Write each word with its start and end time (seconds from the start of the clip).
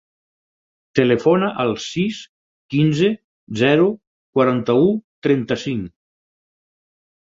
Telefona 0.99 1.49
al 1.65 1.73
sis, 1.83 2.23
quinze, 2.75 3.13
zero, 3.63 3.89
quaranta-u, 4.35 4.93
trenta-cinc. 5.27 5.99